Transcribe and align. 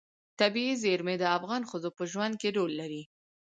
طبیعي 0.39 0.73
زیرمې 0.83 1.15
د 1.19 1.23
افغان 1.37 1.61
ښځو 1.69 1.89
په 1.97 2.03
ژوند 2.11 2.33
کې 2.41 2.49
رول 2.57 2.71
لري. 2.81 3.03